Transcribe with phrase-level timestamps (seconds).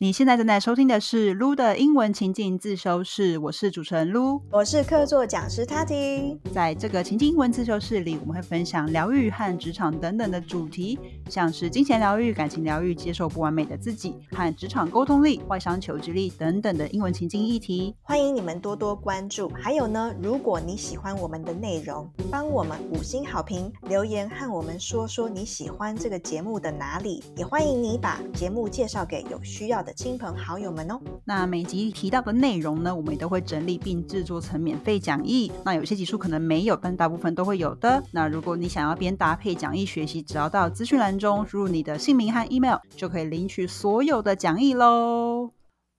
[0.00, 6.36] 你现在正在收听的是撸的英文情境自修室，我是主持人撸，我是客座讲师 Tati。
[6.52, 10.98] 在这个情境英文自修室里，我们会分享疗愈和职场等等的主题，
[11.30, 17.94] 像是金钱疗愈、感情疗愈、接受不完美的自己和职场沟通力、外商求职力等等的英文情境议题。
[18.02, 19.48] 欢迎你们多多关注。
[19.50, 27.22] 还有呢，如果你喜欢我们的内容，帮我们五星好评、留言和我们说说你喜欢这个节目的哪里。
[27.36, 30.98] 也欢迎你把节目介绍给有需要的亲朋好友们哦。
[31.24, 35.52] 那每集提到的内容呢，我们也都会整理并制作成免费讲义。
[35.64, 38.02] 那有些集数可能没有，但大部分都会有的。
[38.10, 45.50] 那如果你想要边搭配讲义学习，只要到资讯栏中输入你的姓名和 email，就可以领取所有的讲义喽。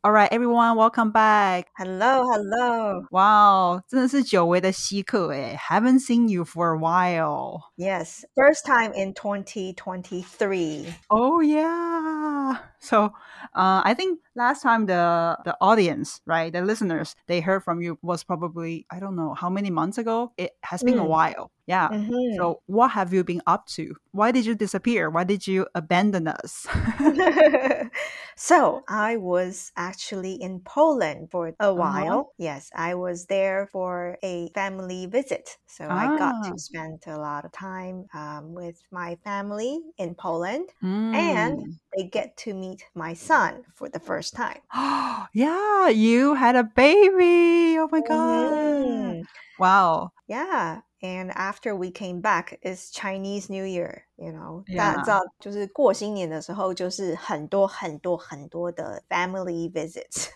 [0.04, 1.68] All right, everyone, welcome back.
[1.76, 3.02] Hello, hello.
[3.10, 7.64] Wow，真的是久违的稀客诶 Haven't seen you for a while.
[7.76, 10.94] Yes, first time in 2023.
[11.10, 12.56] Oh yeah.
[12.80, 13.12] So,
[13.54, 17.98] uh, I think last time the the audience, right, the listeners, they heard from you
[18.02, 20.32] was probably I don't know how many months ago.
[20.38, 21.08] It has been a Mm.
[21.08, 21.50] while.
[21.67, 21.89] Yeah.
[21.89, 22.35] Mhm.
[22.37, 23.95] So, what have you been up to?
[24.11, 25.09] Why did you disappear?
[25.09, 26.67] Why did you abandon us?
[28.35, 31.75] so I was actually in Poland for a Uh-huh.
[31.75, 32.33] while.
[32.37, 35.57] Yes, I was there for a family visit.
[35.67, 36.51] So I got Ah.
[36.51, 40.69] to spend a lot of time um, with my family in Poland,
[41.13, 41.77] and Mm.
[41.95, 44.61] they get to meet my son for the first time.
[45.33, 47.77] yeah, you had a baby.
[47.79, 48.55] Oh my god.
[48.55, 49.27] Mhm.
[49.57, 50.11] Wow.
[50.27, 50.81] Yeah.
[51.04, 54.04] And after we came back, it's Chinese New Year.
[54.16, 54.76] You know， Yeah.
[54.76, 60.28] 大家知道，就是过新年的时候，就是很多很多很多的 family visits。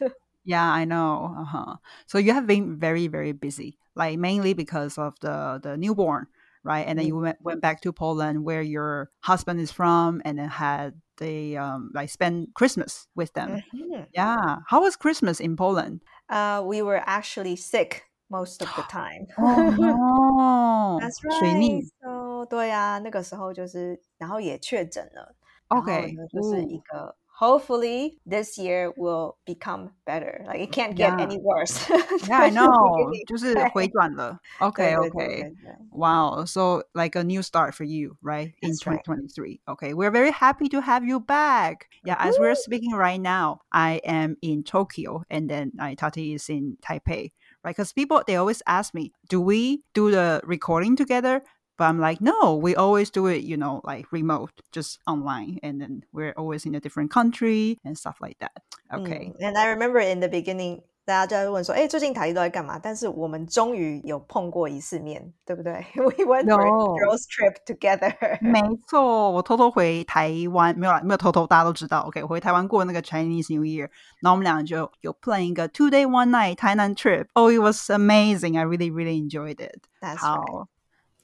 [0.46, 1.34] Yeah, I know.
[1.36, 1.78] Uh-huh.
[2.06, 6.26] So you have been very, very busy, like mainly because of the the newborn,
[6.62, 6.86] right?
[6.86, 10.48] And then you went, went back to Poland where your husband is from and then
[10.48, 13.62] had the um like spend Christmas with them.
[13.72, 14.06] Mhm.
[14.12, 14.58] Yeah.
[14.68, 16.02] How was Christmas in Poland?
[16.28, 19.26] Uh, we were actually sick most of the time.
[19.38, 20.98] Oh no.
[21.00, 21.82] That's 水逆。
[21.82, 21.90] right.
[22.00, 25.34] So 对啊，那个时候就是，然后也确诊了。
[25.68, 26.14] 然后 Okay.
[26.14, 26.82] 呢，就是一 Ooh.
[26.84, 30.44] 个 Hopefully this year will become better.
[30.46, 31.26] Like it can't get Yeah.
[31.26, 31.84] any worse.
[32.28, 33.10] Yeah, I 就是 know.
[33.10, 34.38] 你就是回转了。
[34.60, 35.40] 对 Okay, 对对 okay.
[35.42, 36.44] 对对 Wow.
[36.46, 38.54] So like a new start for you, right?
[38.62, 39.02] In That's right.
[39.04, 39.60] 2023.
[39.66, 39.94] Okay.
[39.94, 41.88] We're very happy to have you back.
[42.04, 46.48] Yeah, as we're speaking right now, I am in Tokyo and then I Tati is
[46.48, 47.32] in Taipei.
[47.69, 51.41] Because people they always ask me, do we do the recording together?
[51.77, 55.59] But I'm like, no, we always do it, you know, like remote, just online.
[55.63, 58.51] And then we're always in a different country and stuff like that.
[58.91, 59.31] Mm, okay.
[59.31, 62.77] 嗯 And I remember in the beginning，大家就在问说，哎，最近台历都在干嘛？
[62.77, 68.13] 但是我们终于有碰过一次面，对不对？We went for a girls trip together。
[68.39, 72.01] 没错，我偷偷回台湾，没有啦，没有偷偷，大家都知道。
[72.01, 73.89] OK，我回台湾过那个 Chinese New Year，
[74.21, 77.25] 然后我们俩就有 plan 一个 two day one night 台南 trip。
[77.33, 78.55] Oh, it was amazing!
[78.55, 79.79] I really, really enjoyed it.
[79.99, 80.17] That's.
[80.17, 80.67] 好，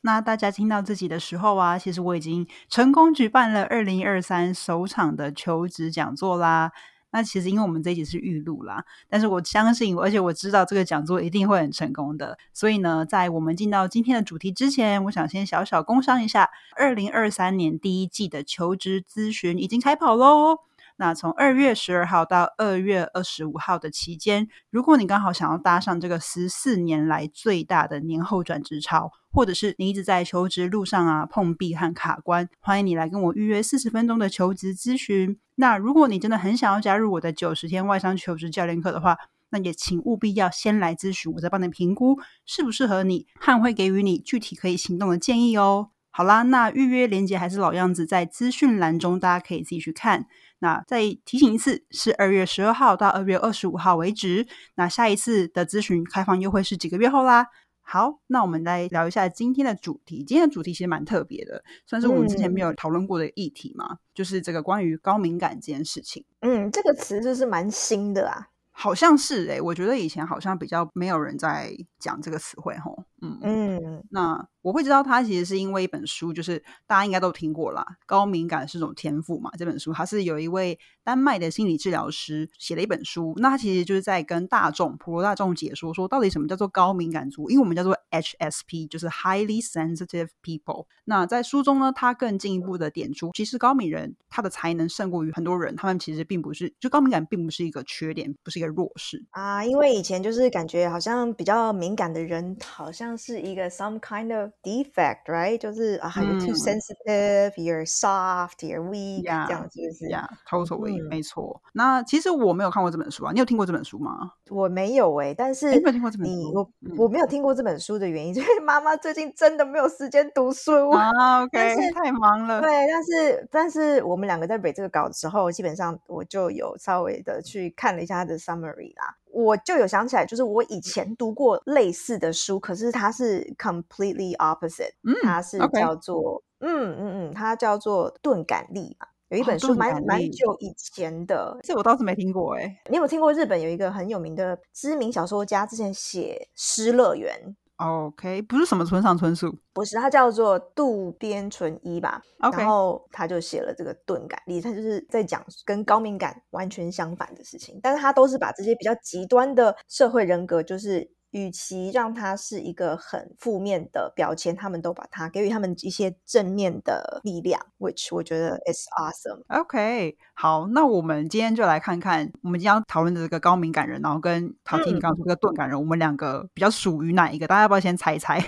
[0.02, 6.72] 那大家听到自己的时候啊，其实我已经成功举办了二零二三首场的求职讲座啦。
[7.16, 12.38] 那其实因为我们这一集是预录啦，但是我相信，而且我知道这个讲座一定会很成功的。
[12.52, 20.58] 所以呢，在我们进到今天的主题之前，我想先小小工商一下，二零二三年第一季的求职咨询已经开跑喽。
[20.98, 35.38] 那从二月十二号到二月二十五号的期间，如果你刚好想要搭上这个十四年来最大的年后转职潮，或者是你一直在求职路上啊碰壁和卡关，欢迎你来跟我预约四十分钟的求职咨询。
[35.56, 39.18] 那如果你真的很想要加入我的九十天外商求职教练课的话，
[39.50, 45.90] 那也请务必要先来咨询，我再帮你评估适不适合你，和会给予你具体可以行动的建议哦。
[46.10, 50.28] 好啦，那预约链接还是老样子，在资讯栏中，大家可以自己去看。
[50.60, 54.48] 那再提醒一次，是二月十二号到二月二十五号为止。
[54.76, 57.48] 那下一次的咨询开放优惠是几个月后啦。
[57.88, 60.24] 好，那我们来聊一下今天的主题。
[60.24, 66.26] 今天的主题其实蛮特别的，算是我们之前没有讨论过的议题嘛，就是这个关于高敏感这件事情。
[66.40, 68.48] 嗯，这个词就是蛮新的啊。
[68.72, 73.06] 好像是诶、我觉得以前好像比较没有人在讲这个词汇吼。
[73.42, 79.52] 嗯嗯那我会知道他其实是因为一本书，就是大家应该都听过啦，《高敏感是种天赋》嘛。
[79.58, 90.88] 这本书它是有一位丹麦的心理治疗师写了一本书，那他其实就是在跟大众普罗大众解说说，到底什么叫做高敏感族，因为我们叫做 HSP，就是 Highly Sensitive People。
[91.04, 99.24] 那在书中呢，他更进一步的点出，其实高敏人他的才能胜过于很多人，他们其实并不是，就高敏感并不是一个缺点，不是一个弱势。
[99.30, 105.58] 啊，因为以前就是感觉好像比较敏感的人，好像像是一个 some kind of defect，right？
[105.58, 111.62] 就是啊，you're too 嗯 sensitive，you're soft，you're weak，这样是不是？Yeah, totally，、嗯没错。
[111.72, 114.34] 那其实我没有看过这本书啊，你有听过这本书吗？
[114.50, 116.34] 我没有哎、但是你没有听过这本书？
[116.34, 120.90] 你我嗯我没有听过这本书的原因， 就是妈妈最近真的没有时间读书。
[120.90, 122.60] 啊 但，OK，太忙了。
[122.62, 139.08] 对，但是但是我们两个在背这个稿的时候，基本上我就有稍微的去看了一下它的 summary 啦，我就有想起来，就是我以前读过类似的书，可是它是 completely opposite，嗯它是叫做嗯嗯嗯，它叫做钝感力嘛。
[139.28, 142.78] 有一哦本书蛮蛮久以前的，这我倒是没听过诶。
[142.90, 147.34] 你有听过日本有一个很有名的知名小说家，之前写《失乐园》？
[147.78, 149.54] OK，不是什么村上春树。
[149.74, 152.22] 不是，他叫做渡边淳一吧。
[152.40, 169.44] OK，然后他就写了这个钝感力，他就是在讲跟高敏感完全相反的事情，但是他都是把这些比较极端的社会人格，就是与其让它是一个很负面的标签，他们都把它给予他们一些正面的力量，which 我觉得 is awesome。
[169.50, 177.46] OK，好，那我们今天就来看看，我们今天要讨论的这个高敏感人，然后跟陶婷你嗯刚刚说这个钝感人，我们两个比较属于哪一个？
[177.46, 178.42] 大家要不要先猜一猜？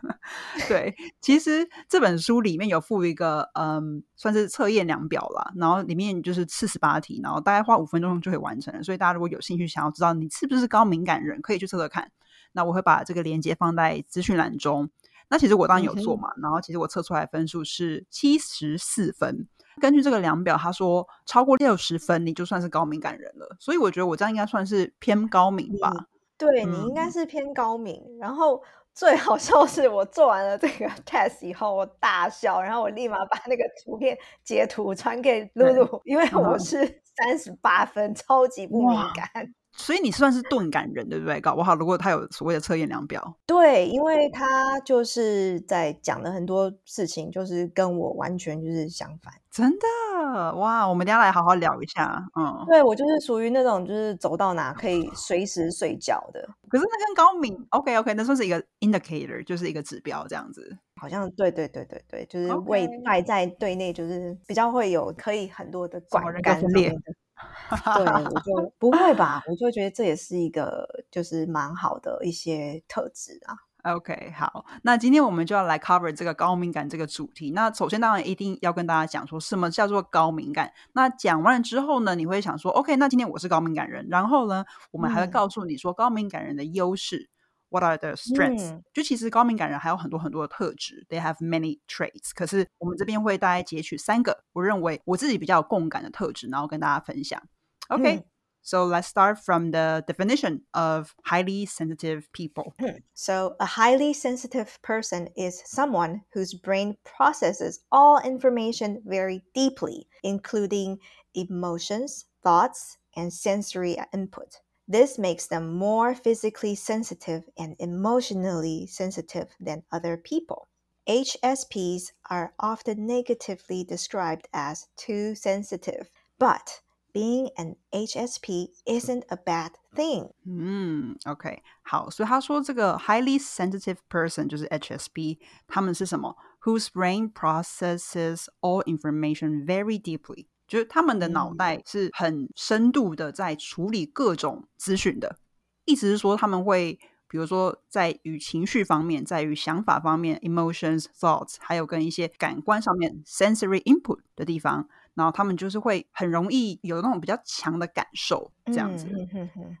[0.68, 8.82] 对，其实这本书里面有附一个，嗯，算是测验量表啦，然后里面就是四十八题，然后大概花五分钟就可以完成了。
[8.82, 12.10] 所以大家如果有兴趣想要知道你是不是高敏感人，可以去测测看。
[12.56, 14.90] 那我会把这个链接放在资讯栏中。
[15.28, 19.46] 那其实我当然有做嘛，然后其实我测出来分数是七十四分。
[19.80, 25.92] 根据这个量表，他说超过六十分你就算是高敏感人了，所以我觉得我这样应该算是偏高敏吧。
[26.38, 28.62] 对你应该嗯是偏高敏，然后
[28.94, 39.52] 最好笑是我做完了这个 test 以后，我大笑，然后我立马把那个图片截图传给露对露，因为我嗯是三十八分，超级不敏感。
[39.76, 41.40] 所以你算是钝感人，对不对？
[41.40, 49.32] 搞不好如果他有所谓的测验量表，对，因为他就是在讲了很多事情，就是跟我完全就是相反。
[49.50, 50.86] 真的哇！
[50.86, 52.22] 我们等下来好好聊一下。
[52.38, 60.76] 嗯，对我就是属于那种就是走到哪可以随时睡觉的，可是那跟高敏，OK OK，那算是一个 indicator，就是一个指标这样子。
[60.96, 67.00] 好像对对对对对，就是外 OK 外在对内就是比较会有可以很多的管干上面的。
[67.96, 69.42] 对，我就 不会吧？
[69.48, 73.56] 我就觉得这也是一个就是蛮好的一些特质啊。
[73.94, 77.52] OK，好，那今天我们就要来 cover 这个高敏感这个主题。
[77.52, 80.72] 那首先当然一定要跟大家讲说什么叫做高敏感。
[80.94, 87.30] 那讲完之后呢，你会想说，OK，那今天我是高敏感人，然后呢，我们还会嗯告诉你说高敏感人的优势。
[87.69, 92.31] What are the strengths？、嗯就其实高敏感人还有很多很多的特质，they have many traits。
[92.35, 97.41] 可是我们这边会大概截取三个，我认为我自己比较有共感的特质，然后跟大家分享。
[97.87, 98.23] OK，、嗯
[98.61, 102.73] so let's start from the definition of highly sensitive people.
[103.15, 110.99] So, a highly sensitive person is someone whose brain processes all information very deeply, including
[111.33, 114.61] emotions, thoughts, and sensory input.
[114.87, 120.67] This makes them more physically sensitive and emotionally sensitive than other people.
[121.07, 126.81] HSPs are often negatively described as too sensitive, but
[127.13, 130.29] being an HSP isn't a bad thing.
[130.45, 136.35] 嗯，OK，好，所以他说这个 highly sensitive person 就是 HSP，他们是什么？
[136.63, 145.38] Whose brain processes all information very deeply， 就是他们的脑嗯袋是很深度的在处理各种资讯的，
[145.84, 146.98] 意思是说他们会。
[147.28, 159.08] 比如说，在与情绪方面，在于想法方面 （emotions, thoughts），还有跟一些感官上面 （sensory input） 的地方，然后他们就是会很容易有那种比较强的感受，这样子。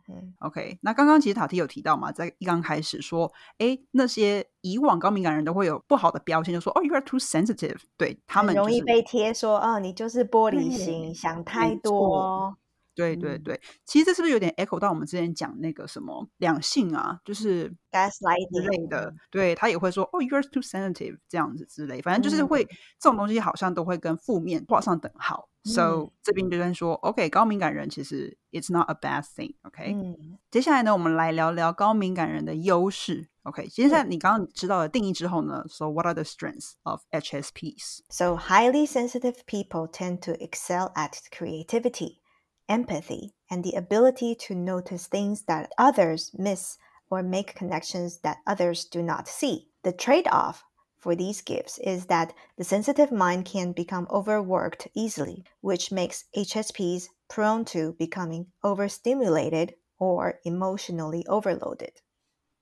[0.08, 12.56] 嗯 OK，那刚刚其实塔提有提到嘛，在一刚开始说，哎，那些以往高敏感人都会有不好的标签，就说哦，you are too sensitive，对他们、就是、容易被贴说，哦，你就是玻璃心，想太多。
[12.96, 22.64] 嗯对对对，其实这是不是有点 echo 到我们之前讲那个什么两性啊，就是 gaslighting 类的，对他也会说哦，you are too sensitive 这样子之类，反正就是嗯会、
[22.98, 25.48] 这种东西好像都会跟负面画上等号。
[25.64, 33.28] So、嗯这边就在说，OK，高敏感人其实 it's not a bad thing，OK，、嗯接下来呢，我们来聊聊高敏感人的优势。
[33.42, 42.18] OK，接下来你刚刚知道了定义之后呢，So what are the strengths of HSPs？So highly sensitive people tend to excel at creativity,
[42.68, 46.78] empathy, and the ability to notice things that others miss
[47.10, 49.68] or make connections that others do not see.
[49.82, 50.64] The trade off
[50.98, 57.08] for these gifts is that the sensitive mind can become overworked easily, which makes HSPs
[57.28, 61.92] prone to becoming overstimulated or emotionally overloaded.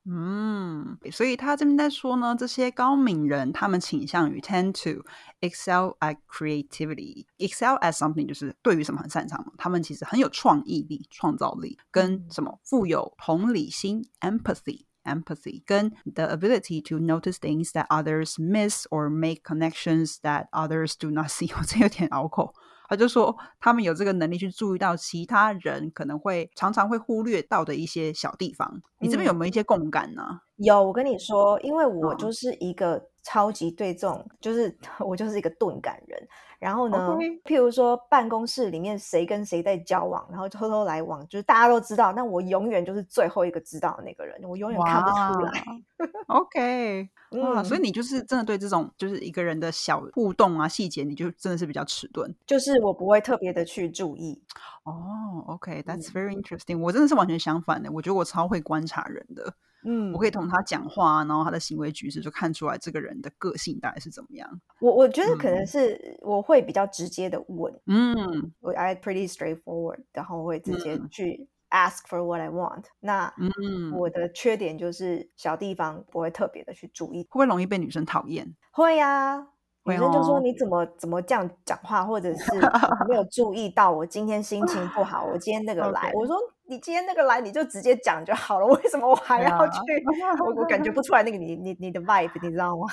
[0.05, 5.03] 嗯，所以他这边在说呢，这些高敏人他们倾向于 tend to
[5.41, 18.35] excel at creativity。excel at something 就是对于什么很擅长嘛，他们其实很有创意力、创造力，跟什么富有同理心 empathy。empathy 跟 the ability to notice things that others
[18.37, 22.53] miss or make connections that others do not see，我这有点拗口。
[22.88, 28.82] 他就说，他们有这个能力去注意到其他人可能会常常会忽略到的一些小地方。
[28.98, 30.22] 你这边有没有一些共感呢？
[30.56, 36.28] 有，我跟你说，因为我就是一个超级对这种，就是 我就是一个钝感人。
[36.64, 36.96] 然后呢，
[37.44, 45.62] 譬如说办公室里面谁跟谁在交往，然后偷偷来往，就是大家都知道，那我永远就是最后一个知道的那个人，我永远看不出来。
[46.28, 54.42] OK，哇，所以你就是真的对这种就是一个人的小互动啊细节，你就真的是比较迟钝，就是我不会特别的去注意。
[54.84, 56.78] 哦，OK，That's very interesting。
[56.80, 59.52] 我真的是完全相反的，我觉得我超会观察人的。
[59.84, 64.48] 嗯，我可以同他讲话，然后他的行为举止就看出来这个人的个性大概是怎么样。
[64.80, 72.84] 我我觉得可能是我会比较直接的问，嗯，我 I pretty straightforward，然后会直接去 ask for what I want。
[73.00, 78.54] 那嗯，我的缺点就是小地方不会特别的去注意，会不会容易被女生讨厌？
[78.72, 79.48] 会呀。
[79.86, 82.52] 女生就说：“你怎么怎么这样讲话，或者是
[83.06, 86.34] 没有注意到我今天心情不好，我今天那个来。”我说
[86.66, 89.78] ：“你今天那个来，你就直接讲就好了， 为什么我还要去？
[90.42, 92.86] 我我感觉不出来那个你你你的 vibe，你知道吗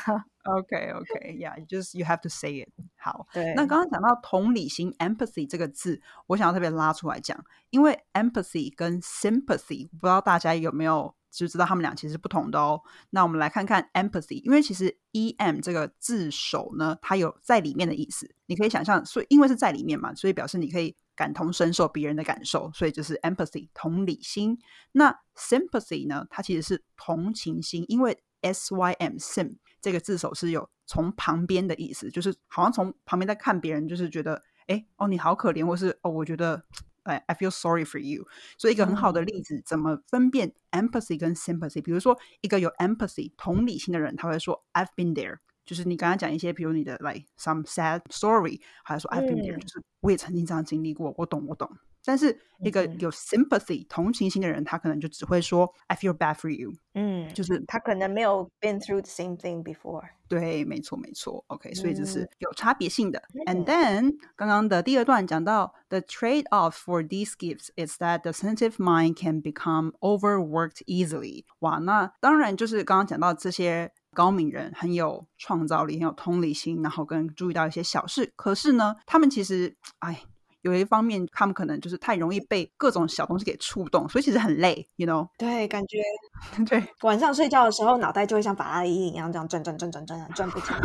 [0.44, 2.70] ？”OK OK，Yeah，just you have to say it。
[2.98, 3.54] 好， 对。
[3.56, 7.38] 那刚刚讲到同理心 （empathy） 这个字，我想要特别拉出来讲，
[7.70, 11.16] 因为 empathy 跟 sympathy，不知道大家有没有？
[11.31, 12.81] 就知道他们俩其实是不同的哦。
[13.09, 18.29] 那我们来看看 empathy，因为其实 e m 这个字首呢，它有在里面的意思。
[18.45, 24.59] 你可以想象，所以因为是在里面嘛，所以表示你可以感同身受别人的感受，所以就是 empathy 同理心。
[24.91, 36.63] 那 sympathy 呢，它其实是同情心，因为 s y m sim 这个字首是有从旁边的意思，就是好像从旁边在看别人，就是觉得哎哦你好可怜，或是哦我觉得。
[37.03, 38.27] 哎，I feel sorry for you。
[38.58, 41.81] 所以一个很好的例子，怎么分辨 empathy 跟 sympathy？
[41.81, 51.70] 比如说，一个有 empathy 同理心的人，他会说 I've been there，就是你刚刚讲一些，比如你的 like some sad story，还是说 I've been there，就是我也曾经这样经历过，我懂，我懂。
[52.03, 60.03] 但是一个有 sympathy 同情心的人，他可能就只会说 "I feel bad for you"，嗯，就是他可能没有 been through the same thing before。
[60.27, 61.43] 对，没错，没错。
[61.48, 63.22] OK，所以这是有差别性的。
[63.46, 70.84] And then 刚刚的第二段讲到，the trade off for these gifts is that the sensitive mind can become overworked
[70.86, 71.43] easily。
[71.60, 78.31] 哇，那当然就是刚刚讲到这些高敏人很有创造力，很有同理心，然后跟注意到一些小事。
[78.38, 80.24] 可是呢，他们其实，哎。
[80.62, 85.27] 有一方面，他们可能就是太容易被各种小东西给触动，所以其实很累，you know？
[85.38, 85.98] 对，感觉
[86.70, 86.84] 对。
[87.01, 90.75] 晚上睡觉的时候，脑袋就会像法拉利一样这样转转转转转转不停。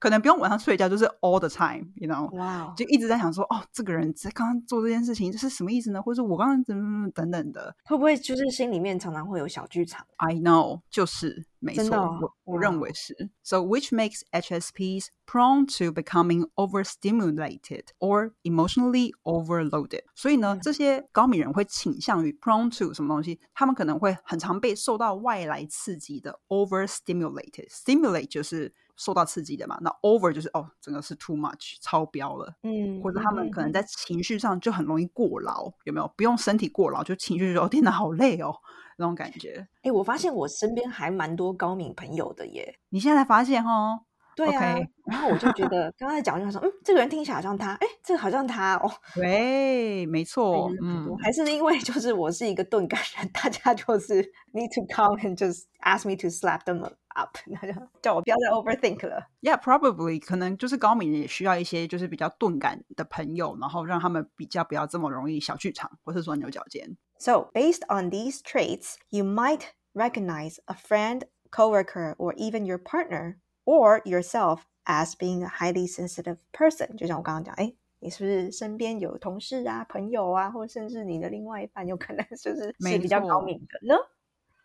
[0.00, 2.28] 可能不用晚上睡觉，就是 all the time，you know？
[2.36, 6.02] 哇，就一直在想说，哦，这个人在刚刚做这件事情，这是什么意思呢？
[6.02, 13.30] 或者我刚刚怎么怎么等等的，会不会就是心里面常常会有小剧场？I know，就是没错，我我认为是。
[13.42, 20.02] So which makes HSPs prone to becoming overstimulated or emotionally overloaded？
[20.14, 23.40] 所以呢，这些高敏人会倾向于 prone to 什么东西？
[23.54, 27.68] 他们可能会很常被受到外来刺激的 overstimulated。
[27.70, 36.12] Stimulate 就是受到刺激的嘛，那 over 就是哦，整个是 too much 超标了，嗯，或者他们可能在情绪上就很容易过劳，有没有？
[36.16, 38.54] 不用身体过劳，就情绪说天哪，好累哦，
[38.98, 39.66] 那种感觉。
[39.82, 44.00] 哎，我发现我身边还蛮多高敏朋友的耶，你现在才发现哦？
[44.36, 56.88] 对啊，然后我就觉得刚才讲就说，嗯，这个人听起来好像他，哎，这个好像他哦， 对，没错，嗯，还是因为就是我是一个钝感人，大家就是 need to come and just ask me to slap them。
[57.18, 59.28] up，那就叫我不要再 overthink 了。
[59.40, 66.96] Yeah, probably 可能就是高敏人也需要一些就是比较钝感的朋友，然后让他们比较不要这么容易小剧场，或是说牛角尖。
[67.17, 74.01] So based on these traits, you might recognize a friend, coworker, or even your partner or
[74.05, 76.97] yourself as being a highly sensitive person。
[76.97, 83.95] 就像我刚刚讲，哎，你是不是身边有同事啊、朋友啊，或甚至你的另外一半，有可能就是是比较高敏的呢？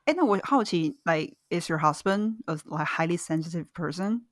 [0.07, 4.23] 哎，那我好奇，like is your husband a like highly sensitive person？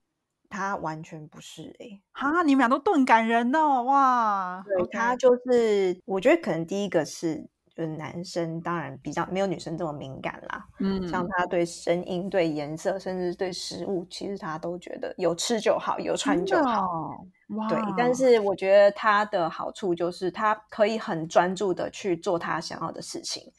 [0.49, 4.65] 他完全不是哎，哈，你们俩都钝感人哦，哇！
[4.65, 7.49] 对他就是，我觉得可能第一个是，
[7.82, 10.64] 就是男生当然比较没有女生这么敏感啦。
[10.80, 17.26] 嗯，像他对声音、对颜色，甚至对食物，其实他都觉得有吃就好，有穿就好。
[17.58, 17.68] 哇！
[17.68, 23.52] 对，但是我觉得他的好处就是，他可以很专注的去做他想要的事情。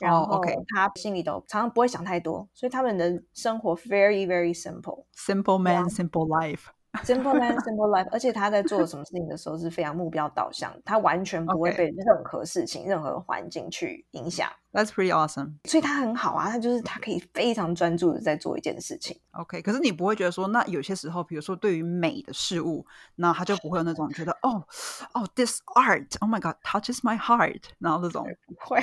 [0.00, 5.04] 然后 OK 他心里头常常不会想太多，所以他们的生活 very very simple。
[5.14, 6.66] Simple man, simple life.
[7.04, 15.54] Simple man, simple life，而且他在做什么事情的时候是非常目标导向，他完全不会被任何事情、任何环境去影响，That's pretty awesome.
[15.64, 19.18] 所以他很好啊，他就是他可以非常专注的在做一件事情。
[19.30, 24.62] OK，可是你不会觉得说，那有些时候，比如说对于美的事物，那他就不会有那种觉得，哦，
[25.14, 28.80] 哦，this art，oh my god，touches my heart，然后这种，不会，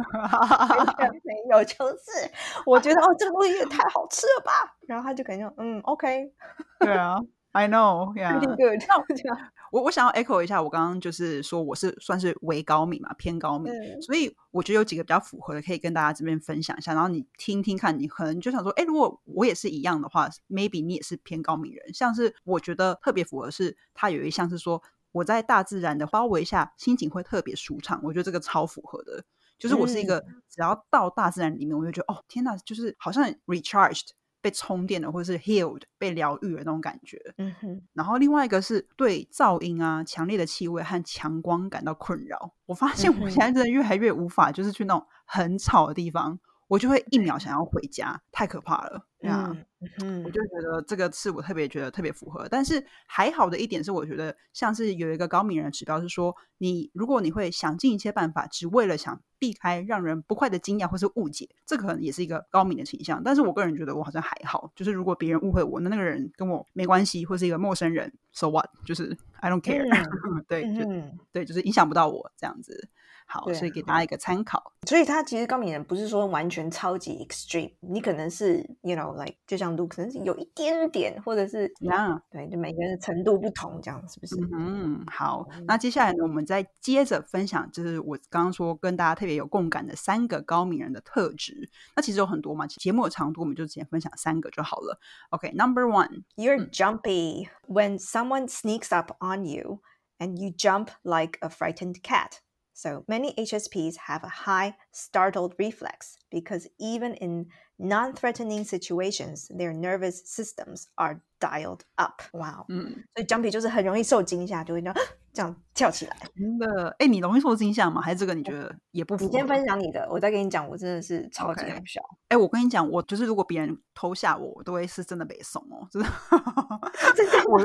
[1.24, 2.30] 没有，就是
[2.66, 6.32] 我觉得哦，这个东西也太好吃了吧，然后他就可能就嗯，OK，
[6.78, 7.18] 对啊
[7.52, 29.22] ，I know，yeah，good， 那我我想要 echo 一下，我刚刚就是说我是算是微高敏嘛，偏高敏，嗯所以我觉得有几个比较符合的，可以跟大家这边分享一下，然后你听听看，你可能就想说，哎，如果我也是一样的话，maybe 你也是偏高敏人，像是我觉得特别符合是，他有一项是说我在大自然的包围下，心情会特别舒畅，我觉得这个超符合的。
[29.60, 34.08] 就是我是一个，只要到大自然里面，我就觉得哦，天呐，就是好像 recharged
[34.40, 37.20] 被充电了，或者是 healed 被疗愈的那种感觉。
[37.36, 42.54] 嗯哼，然后另外一个是对噪音啊、强烈的气味和强光感到困扰。
[42.64, 49.06] 我发现我现在真的越来越无法，就是去那种很吵的地方，我就会一秒想要回家，太可怕了。
[49.20, 52.48] 对啊，嗯嗯我就觉得这个是我特别觉得特别符合。
[52.48, 63.22] 但是还好的一点是，我觉得像是有一个高敏人的指标是说，你如果你会想尽一切办法，只为了想避开让人不快的惊讶或是误解，这可能也是一个高敏的倾向。
[63.22, 68.66] 但是我个人觉得我好像还好，就是如果别人误会我，那那个人跟我没关系，或是一个陌生人，so what？
[68.86, 69.84] 就是 I don't care，、
[70.48, 72.88] 对，就嗯，对，就是影响不到我这样子。
[73.32, 74.72] 好，对所以给大家一个参考。
[74.88, 84.34] 所以他其实高敏人不是说完全超级 extreme，你可能是 you know like 就像 Luke 可能是有一点点，或者是呀对，就每个人的程度不同，这样是不是？
[84.52, 91.70] 嗯，好，那接下来呢，我们再接着分享，就是我刚刚说跟大家特别有共感的三个高敏人的特质。
[91.94, 94.98] 那其实有很多嘛，节目的长度我们就先分享三个就好了。
[95.30, 99.80] OK，Number、one，You're jumpy when someone sneaks up on you
[100.18, 102.38] and you jump like a frightened cat.
[102.80, 109.74] So many HSPs have a high startled reflex because even in non threatening situations, their
[109.74, 112.22] nervous systems are dialed up.
[112.32, 112.66] Wow.
[112.68, 114.96] 嗯，所以 jumpy 就是很容易受惊吓，就会这样
[115.32, 116.16] 这样跳起来。
[116.36, 118.00] 真的，哎，你容易受惊吓吗？
[118.00, 119.16] 还是这个你觉得也不？
[119.16, 122.00] 你先分享你的，我再跟你讲，我真的是超级好笑。
[122.28, 126.06] 哎，我跟你讲，我就是如果别人偷吓我，我都会是真的被怂哦，就是
[127.48, 127.58] 我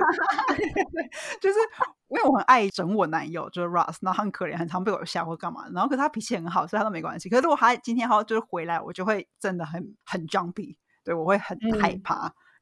[1.42, 1.60] 就是
[2.08, 7.30] 因为我很爱整我男友，就是 Russ，然后他很可怜，很常被我吓或干嘛，然后可是他脾气很好，所以他都没关系。
[7.30, 12.02] 可是如果他今天他就是回来，我就会真的很很 jumpy，对我会很害嗯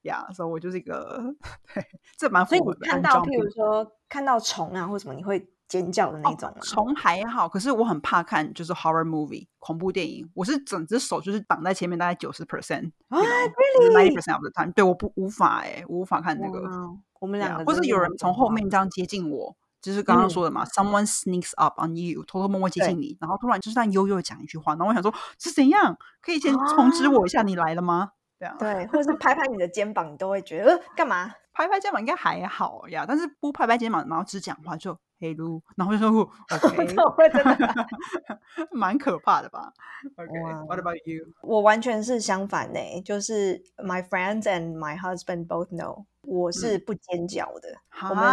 [0.04, 1.24] 怕呀，所以我就是一个
[1.74, 1.84] 对，
[2.18, 2.80] 这蛮所以符合的。
[2.84, 6.58] 你看到譬如说看到虫啊或什么，你会尖叫的那种吗？
[6.62, 16.62] 虫还好，可是我很怕看就是 horror movie 恐怖电影，我是整只手就是挡在前面大概九十 percent，啊，really，ninety percent of the time，对，我不无法哎、我无法看那个。
[16.62, 16.90] 哇
[17.20, 25.98] 我们两个，或是有人从后面这样接近我，就是刚刚嗯说的嘛、s o m e o n e sneaks up on you，偷偷摸摸接近你，然后突然就是让悠悠讲一句话，然后我想说是怎样？
[26.22, 28.10] 可以先通知我一下你来了吗？
[28.44, 31.34] 这样对，或者是拍拍你的肩膀，你都会觉得呃干嘛？
[31.54, 37.76] 拍拍肩膀应该还好呀，但是不拍拍肩膀，然后只讲话就嘿噜，然后就说 OK， 这我会真的，
[38.72, 39.72] 蛮可怕的吧
[40.18, 41.24] ？OK，What、about you？
[41.42, 47.70] 我完全是相反呢、就是 my friends and my husband both know，我是不尖叫的。
[48.10, 48.26] 我们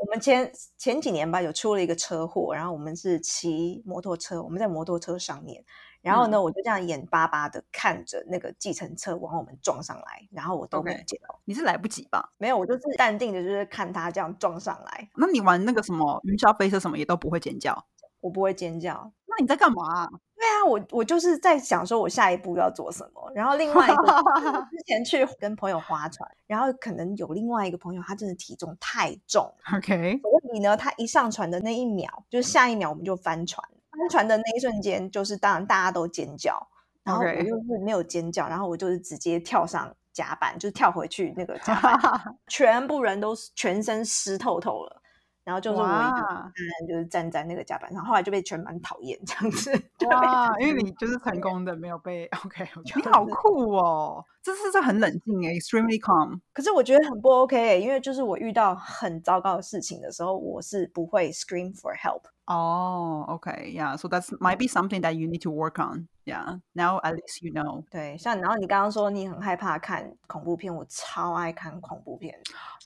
[0.00, 5.62] 我们前前几年吧，有出了一个车祸，然后我们是骑摩托车，我们在摩托车上面，
[6.02, 12.32] 然后呢，我就这样眼巴巴的看着那个计程车往我们撞上来，然后我都没有 OK 叫你是来不及吧？
[12.38, 17.86] 没有，我就是淡定的，就是看他这样撞上来，那你玩那个什么云霄飞车什么也都不会尖叫，
[18.20, 19.12] 我不会尖叫。
[19.26, 23.32] 那你在干嘛、对啊，我我就是在想说，我下一步要做什么。
[23.34, 24.02] 然后另外一个
[24.70, 33.66] 之前去跟朋友划船，然后可能有另外一个朋友，他真的体重太重，OK，所以呢，他一上船的那一秒，就是下一秒我们就翻船。
[33.98, 36.66] 翻船的那一瞬间，就是当然大家都尖叫，
[37.04, 41.98] 然后我就是没有尖叫，然后我就是直接跳上甲板，就是跳回去那个甲板，
[42.48, 45.01] 全部人都全身湿透透了。
[45.44, 49.70] 然后就是我一个人，就是站在那个甲板上，后来就被全班讨厌这样子。
[50.06, 54.24] 哇，因为你就是成功的，没有被 OK，, 你好酷哦！
[54.42, 56.40] 这是这很冷静诶 e x t r e m e l y calm。
[56.52, 66.08] 可是我觉得很不 OK，、欸、因为就是我遇到很糟糕的事情的时候，我是不会 scream for help，哦，OK，Yeah，so that's might be something that you need to work on.
[66.25, 67.85] Yeah, now at least you know.
[67.89, 72.37] 对，像然后你刚刚说你很害怕看恐怖片，我超爱看恐怖片。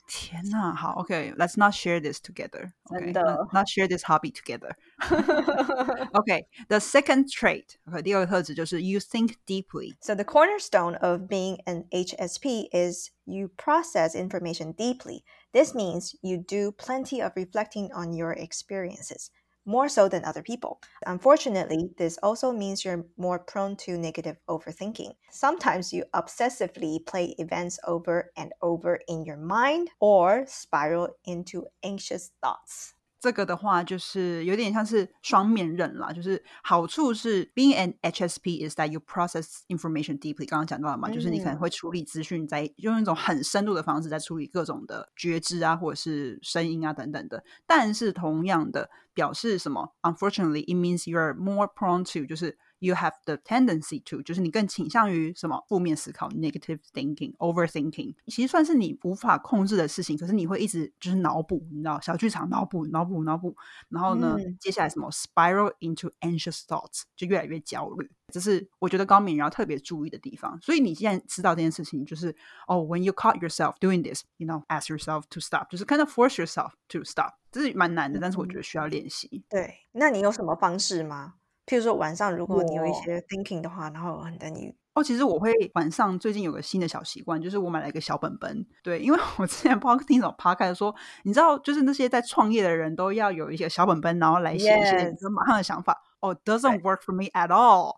[0.06, 2.70] 天呐，好，OK，let's not share this together.
[2.90, 4.70] 真 Okay, 的 not, not share this hobby together.
[6.12, 9.94] okay, the second trait, OK，第二个特质就是 you think deeply.
[10.00, 15.24] So the cornerstone of being an HSP is you process information deeply.
[15.52, 19.30] This means you do plenty of reflecting on your experiences,
[19.67, 20.81] more so than other people.
[21.05, 25.13] Unfortunately, this also means you're more prone to negative overthinking.
[25.29, 32.31] Sometimes you obsessively play events over and over in your mind or spiral into anxious
[32.41, 32.95] thoughts.
[33.27, 36.13] 这个的话，就是有点像是双面刃啦。
[36.13, 40.47] 就是好处是，being an HSP is that you process information deeply。
[40.47, 47.43] 刚刚讲到了嘛，就是你可能会处理资讯，在用一种很深度的方式在处理各种的觉知啊，或者是声音啊等等的。
[47.65, 63.55] 但是同样的，表示什么？Unfortunately, it means you're more prone to 就是 you have the tendency to，就是你更倾向于什么负面思考 （negative thinking）、overthinking，其实算是你无法控制的事情，可是你会一直就是脑补，你知道小剧场脑补、脑补、脑补，
[63.89, 68.09] 然后呢，嗯接下来什么 spiral into anxious thoughts，就越来越焦虑。
[68.33, 70.59] 这是我觉得高敏人要特别注意的地方。
[70.61, 72.35] 所以你既然知道这件事情，就是
[72.67, 76.35] 哦、w h e n you caught yourself doing this，you know，ask yourself to stop，就是 kind of force
[76.35, 79.43] yourself to stop，这是蛮难的，但是我觉得需要练习。
[79.47, 81.35] 对，那你有什么方式吗？
[81.67, 88.65] 譬如说晚上，如果你有一些 thinking 的话，然后等你哦，其实我会晚上最近有个新的小习惯，就是我买了一个小本本。
[88.81, 96.01] 对，因为我之前不知道听什么 podcast 说，你知道，就是那些在创业的人都要有一些小本本，然后来写一些 Yes 就马上的想法。
[96.21, 97.97] 哦，doesn't work for me at all。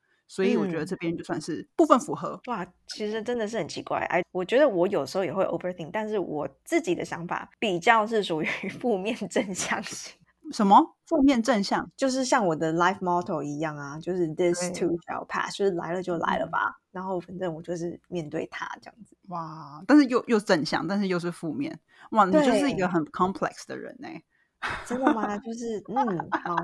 [0.33, 2.39] 所以我觉得嗯这边就算是部分符合。
[2.45, 3.97] 哇，其实真的是很奇怪。
[4.09, 8.45] 哎，我觉得我有时候也会 overthink，但是我自己的想法比较是属于
[8.79, 10.13] 负面正向型，
[10.53, 11.85] 什么负面正向？
[11.97, 16.77] 就是像我的 life motto 一样啊，就是 this too shall pass，就是来了就来了嗯吧。
[16.93, 19.17] 然后反正我就是面对它这样子。
[19.27, 19.83] 哇！
[19.85, 21.77] 但是又又正向，但是又是负面。
[22.11, 24.07] 哇，你就是一个很 complex 的人呢、
[24.86, 25.36] 真的吗？
[25.38, 26.56] 就是嗯，好，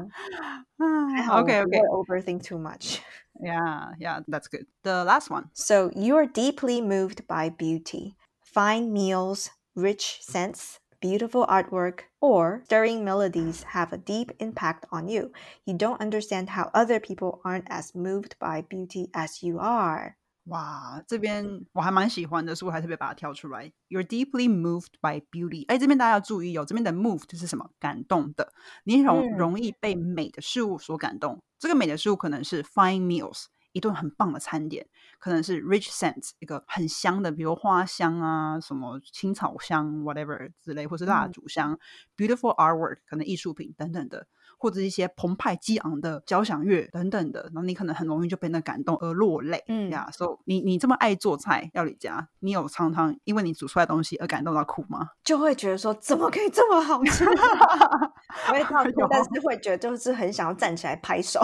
[1.14, 2.98] 还啊好我，OK 不会 OK， overthink too much。
[3.40, 4.66] yeah yeah that's good.
[4.82, 5.50] The last one.
[5.54, 8.16] So you're deeply moved by beauty.
[8.44, 15.32] Fine meals, rich scents, beautiful artwork, or stirring melodies have a deep impact on you.
[15.64, 20.16] You don't understand how other people aren't as moved by beauty as you are.
[20.47, 23.71] 哇，这边我还蛮喜欢的，所以我还特别把它挑出来。
[23.89, 25.65] You're deeply moved by beauty。
[25.67, 27.69] 哎，这边大家要注意哦，这边的 moved 是什么？
[27.79, 28.53] 感动的，
[28.85, 31.43] 你容嗯容易被美的事物所感动。
[31.59, 34.87] 这个美的事物可能是 fine meals，一顿很棒的餐点，
[35.19, 41.77] 可能是 rich scents，一个很香的，比如花香啊，什么青草香 whatever 之类，或是蜡嗯烛香、
[42.15, 44.27] beautiful artwork，可能艺术品等等的。
[44.57, 49.63] 或者一些澎湃激昂的交响乐等等的，然后你可能很容易就被那感动而落泪。
[49.67, 55.09] 嗯呀，所以你你这么爱做菜料理家，你有常常因为你煮出来的东西而感动到哭吗？
[55.23, 57.25] 就会觉得说怎么可以这么好吃？
[58.47, 61.39] 不会到 哭，但是会觉得就是很想要站起来拍手。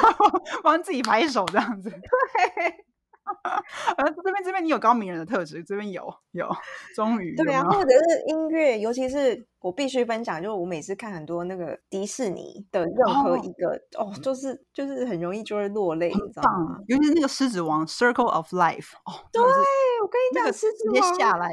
[0.62, 1.88] 帮自己拍手这样子。
[1.90, 2.84] 对。
[3.96, 6.48] 呃，这边这边你有高明人的特质，这边有有，
[6.94, 21.48] 终于对啊，有有或者是音乐，尤其是我必须分享，就是我每次看很多那个迪士尼的任何哦一个哦就是就是很容易就会落泪，你知道吗？，尤其是那个狮子王 Circle of Life 哦，对我跟你讲，那个狮子直接王下来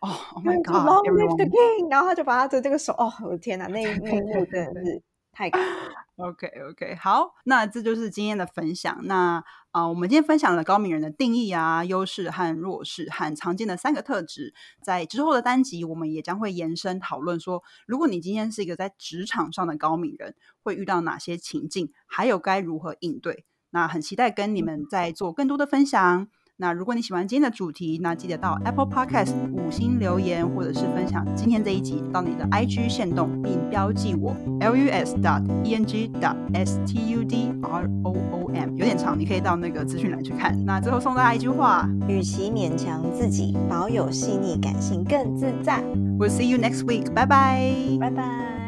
[0.00, 1.50] 哦，Oh my 就是 Long live the God，everyone。
[1.50, 5.02] king，然后他就把他的这个手，哦，我的天哪，那一 那一幕真的是
[5.32, 6.30] 太感动了。
[6.30, 9.00] OK OK，好，那这就是今天的分享。
[9.04, 14.52] 那啊、呃我们今天分享了高敏人的定义啊、优势和弱势和常见的三个特质。
[14.82, 23.44] 在之后的单集，我们也将会延伸讨论说，如果你今天是一个在职场上的高敏人，会遇到哪些情境，还有该如何应对。
[23.70, 26.28] 那很期待跟你们再做更多的分享。
[26.60, 38.14] 那如果你喜欢今天的主题，那记得到 Apple Podcast 五星留言，或者是分享今天这一集到你的 IG 线动，并标记我 lus dot eng dot s t u d r o
[38.32, 40.54] o m，有点长，你可以到那个资讯栏去看。
[40.66, 45.82] 那最后送大家一句话与其勉强自己，保有细腻感性更自在。
[46.18, 47.72] ，We'll see you next week，拜拜。
[47.98, 48.59] 拜拜。